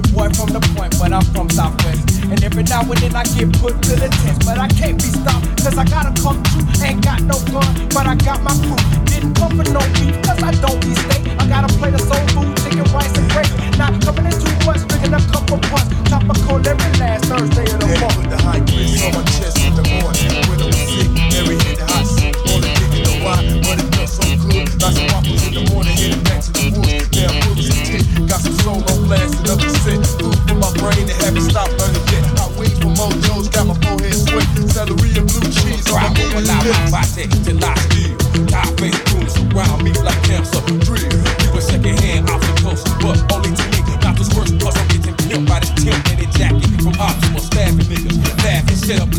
[0.00, 2.22] boy from the point, but I'm from Southwest.
[2.24, 5.10] And every now and then I get put to the test, but I can't be
[5.12, 6.86] stopped, cause I gotta come through.
[6.86, 8.80] Ain't got no gun, but I got my crew.
[9.04, 11.36] Didn't come for no beef, cause I don't be steak.
[11.36, 13.31] I gotta play the soul food, chicken, rice, and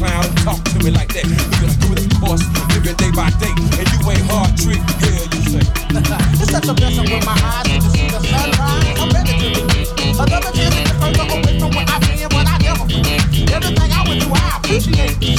[0.04, 1.24] clown, and talk to me like that.
[1.24, 2.44] Because through the course,
[2.76, 5.64] living day by day, and you ain't hard trick, hell you say.
[6.44, 9.00] It's such a blessing with my eyes to see the sunrise.
[9.00, 9.64] I'm ready to.
[10.20, 13.24] Another chance to further away from where I've been, but I never forget.
[13.56, 15.33] Everything I went through, I appreciate.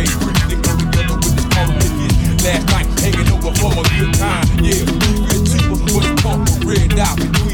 [0.00, 0.06] With yesterday.
[0.06, 2.42] Freezing go together with cold liquid.
[2.44, 4.46] Last night hanging over for a good time.
[4.62, 4.84] Yeah,
[5.28, 7.47] good cheaper with a pump red out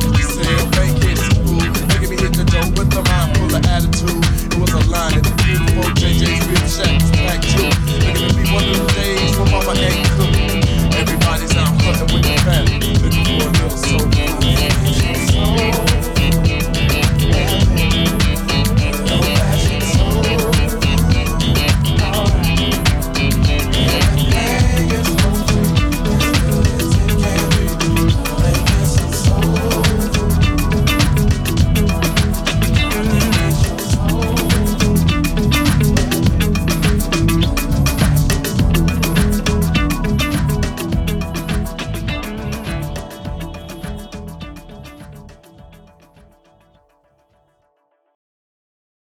[0.00, 0.47] fucking you say?